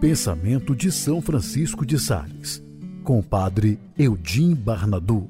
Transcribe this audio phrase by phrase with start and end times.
[0.00, 2.62] Pensamento de São Francisco de Sales,
[3.02, 5.28] com o Padre Eudim Barnadu.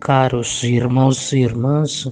[0.00, 2.10] Caros irmãos e irmãs,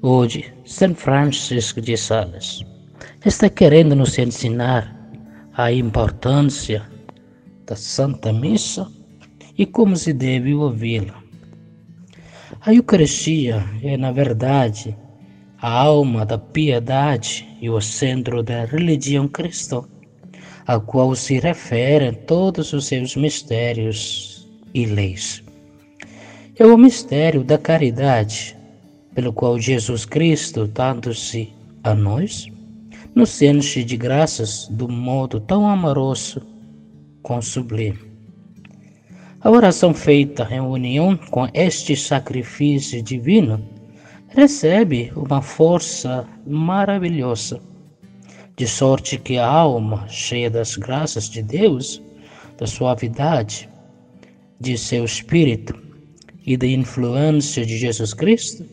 [0.00, 2.64] hoje São Francisco de Sales
[3.24, 4.96] está querendo nos ensinar
[5.54, 6.82] a importância
[7.66, 8.90] da Santa Missa
[9.56, 11.22] e como se deve ouvi-la.
[12.60, 14.96] A Eucaristia é, na verdade,
[15.62, 19.84] a alma da piedade e o centro da religião cristã,
[20.66, 25.40] a qual se referem todos os seus mistérios e leis.
[26.58, 28.56] É o mistério da caridade,
[29.14, 31.52] pelo qual Jesus Cristo, dando-se
[31.84, 32.48] a nós,
[33.14, 36.42] nos enche de graças do modo tão amoroso
[37.22, 38.00] com sublime.
[39.40, 43.62] A oração feita em união com este sacrifício divino
[44.34, 47.60] recebe uma força maravilhosa,
[48.56, 52.02] de sorte que a alma, cheia das graças de Deus,
[52.56, 53.68] da suavidade
[54.58, 55.74] de seu espírito
[56.46, 58.64] e da influência de Jesus Cristo,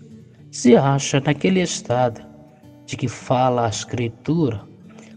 [0.52, 2.22] se acha naquele estado
[2.86, 4.62] de que fala a Escritura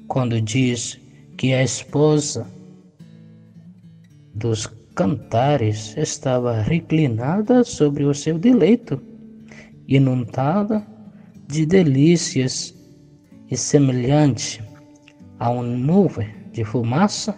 [0.09, 0.99] quando diz
[1.37, 2.47] que a esposa
[4.35, 9.12] dos cantares estava reclinada sobre o seu deleito
[9.89, 10.87] inundada
[11.49, 12.75] de delícias
[13.51, 14.63] e semelhante
[15.39, 17.37] a uma nuvem de fumaça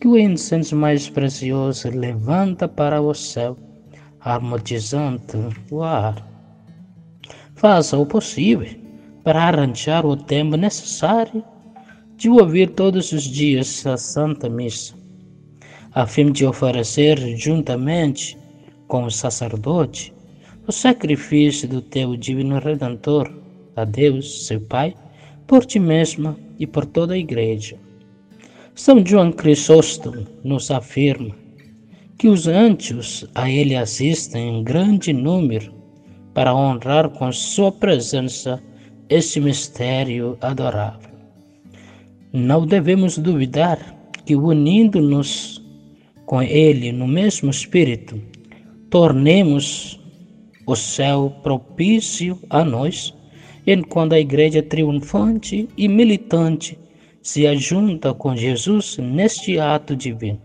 [0.00, 3.56] que o incenso mais precioso levanta para o céu,
[4.20, 6.26] aromatizando o ar.
[7.54, 8.68] Faça o possível
[9.22, 11.44] para arranjar o tempo necessário
[12.16, 14.94] de ouvir todos os dias a Santa Missa,
[15.92, 18.38] a fim de oferecer juntamente
[18.86, 20.14] com o sacerdote
[20.70, 23.28] o sacrifício do teu divino Redentor,
[23.74, 24.94] a Deus, seu Pai,
[25.44, 27.76] por ti mesma e por toda a Igreja.
[28.76, 31.34] São João Crisóstomo nos afirma
[32.16, 35.74] que os anjos a ele assistem em grande número
[36.34, 38.62] para honrar com sua presença
[39.08, 41.10] esse mistério adorável.
[42.32, 43.76] Não devemos duvidar
[44.24, 45.60] que, unindo-nos
[46.26, 48.22] com ele no mesmo espírito,
[48.88, 49.99] tornemos
[50.66, 53.14] o céu propício a nós,
[53.66, 56.78] enquanto a igreja triunfante e militante
[57.22, 60.40] se ajunta com Jesus neste ato divino,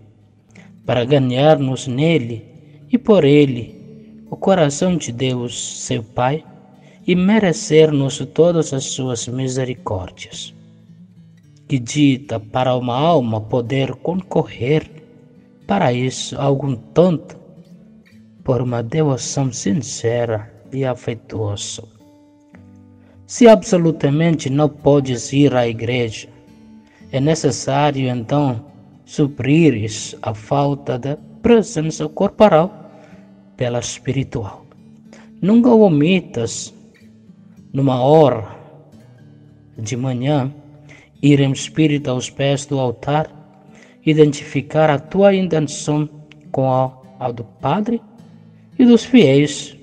[0.86, 2.44] para ganhar-nos nele
[2.92, 3.76] e por ele
[4.30, 6.44] o coração de Deus, seu Pai,
[7.08, 10.54] e merecer-nos todas as suas misericórdias.
[11.68, 14.90] Que dita para uma alma poder concorrer
[15.68, 17.38] para isso algum tanto
[18.46, 21.84] por uma devoção sincera e afetuosa.
[23.26, 26.30] Se absolutamente não podes ir à igreja,
[27.12, 28.64] é necessário então
[29.04, 32.72] suprires a falta da presença corporal
[33.58, 34.64] pela espiritual.
[35.42, 36.72] Nunca omitas,
[37.74, 38.48] numa hora
[39.76, 40.54] de manhã,
[41.20, 43.28] ir em espírito aos pés do altar,
[44.06, 46.08] identificar a tua intenção
[46.52, 48.00] com a, a do Padre
[48.78, 49.76] e dos fiéis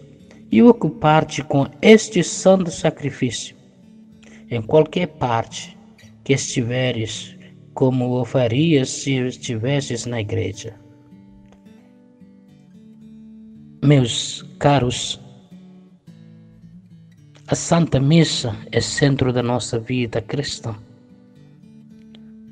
[0.50, 3.56] e ocupar-te com este santo sacrifício,
[4.50, 5.76] em qualquer parte
[6.22, 7.34] que estiveres,
[7.72, 10.74] como o farias se estivesses na igreja.
[13.82, 15.18] Meus caros,
[17.46, 20.76] a Santa Missa é centro da nossa vida cristã.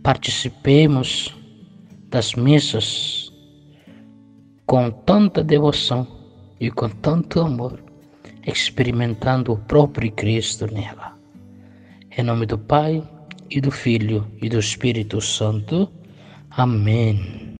[0.03, 1.37] Participemos
[2.09, 3.31] das missas
[4.67, 6.20] com tanta devoção
[6.61, 7.83] e com tanto amor,
[8.47, 11.19] experimentando o próprio Cristo nela.
[12.17, 13.03] Em nome do Pai,
[13.51, 15.91] e do Filho, e do Espírito Santo.
[16.51, 17.49] Amém.